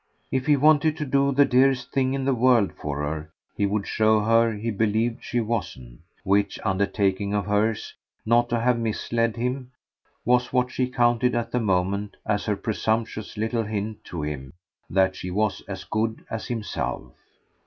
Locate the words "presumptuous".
12.57-13.37